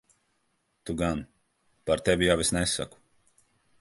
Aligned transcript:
Tu 0.89 0.95
gan. 1.01 1.21
Par 1.91 2.03
tevi 2.09 2.31
jau 2.31 2.39
es 2.47 2.51
nesaku. 2.59 3.03